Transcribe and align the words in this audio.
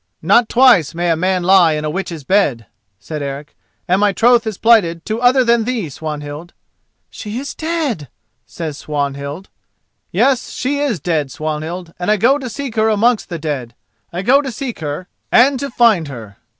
"Not 0.23 0.49
twice 0.49 0.95
may 0.95 1.11
a 1.11 1.15
man 1.15 1.43
lie 1.43 1.73
in 1.73 1.85
a 1.85 1.89
witch's 1.91 2.23
bed," 2.23 2.65
said 2.99 3.21
Eric, 3.21 3.55
"and 3.87 4.01
my 4.01 4.11
troth 4.13 4.47
is 4.47 4.57
plighted 4.57 5.05
to 5.05 5.21
other 5.21 5.43
than 5.43 5.63
thee, 5.63 5.89
Swanhild." 5.89 6.53
"She 7.11 7.37
is 7.37 7.53
dead," 7.53 8.07
says 8.47 8.79
Swanhild. 8.79 9.49
"Yes, 10.11 10.53
she 10.53 10.79
is 10.79 10.99
dead, 10.99 11.29
Swanhild; 11.29 11.93
and 11.99 12.09
I 12.09 12.17
go 12.17 12.39
to 12.39 12.49
seek 12.49 12.77
her 12.77 12.89
amongst 12.89 13.29
the 13.29 13.37
dead—I 13.37 14.23
go 14.23 14.41
to 14.41 14.51
seek 14.51 14.79
her 14.79 15.07
and 15.31 15.59
to 15.59 15.69
find 15.69 16.07
her!" 16.07 16.37